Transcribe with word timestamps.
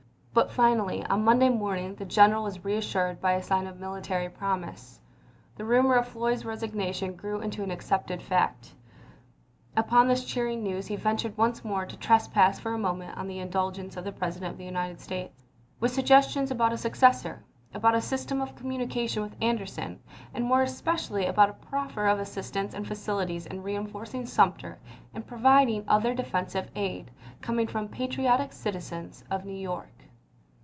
But 0.33 0.49
finally, 0.49 1.05
on 1.07 1.25
Mon 1.25 1.33
chap. 1.33 1.39
vn. 1.39 1.39
day 1.41 1.49
morning, 1.49 1.95
the 1.95 2.05
general 2.05 2.43
was 2.43 2.63
reassured 2.63 3.19
by 3.19 3.33
a 3.33 3.43
sign 3.43 3.67
of 3.67 3.81
military 3.81 4.29
promise. 4.29 4.97
The 5.57 5.65
rumor 5.65 5.95
of 5.95 6.07
Floyd's 6.07 6.43
resig 6.45 6.73
nation 6.73 7.15
grew 7.17 7.41
into 7.41 7.63
an 7.63 7.69
accepted 7.69 8.21
fact. 8.21 8.73
Upon 9.75 10.07
this 10.07 10.23
cheering 10.23 10.63
news 10.63 10.87
he 10.87 10.95
ventured 10.95 11.35
once 11.37 11.65
more 11.65 11.85
to" 11.85 11.97
trespass 11.97 12.61
for 12.61 12.71
a 12.73 12.77
moment 12.77 13.17
on 13.17 13.27
the 13.27 13.39
indulgence 13.39 13.97
of 13.97 14.05
the 14.05 14.13
President 14.13 14.53
of 14.53 14.57
the 14.57 14.63
United 14.63 15.01
States," 15.01 15.43
with 15.81 15.91
suggestions 15.91 16.49
about 16.49 16.71
a 16.71 16.77
successor, 16.77 17.43
about 17.73 17.93
a 17.93 17.99
system 18.01 18.39
of 18.39 18.55
communication 18.55 19.21
with 19.21 19.35
Anderson, 19.41 19.99
and 20.33 20.45
more 20.45 20.61
especially 20.61 21.25
about 21.25 21.49
a 21.49 21.53
proffer 21.53 22.07
of 22.07 22.17
£ 22.17 22.19
t£eepr2 22.21 22.23
assistance 22.23 22.73
and 22.73 22.87
facilities 22.87 23.47
in 23.47 23.63
reenforcing 23.63 24.25
Sumter 24.25 24.79
and 25.13 25.25
ldshimf" 25.25 25.27
providing 25.27 25.83
other 25.89 26.13
defensive 26.13 26.71
aid, 26.73 27.11
coming 27.41 27.67
from 27.67 27.89
patriotic 27.89 28.43
l, 28.53 28.57
p". 28.57 28.57
119.' 28.57 28.57
citizens 28.63 29.23
of 29.29 29.43
New 29.43 29.51
York. 29.57 29.89